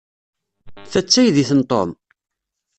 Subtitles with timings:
[0.91, 1.89] Ta d taydit n Tom?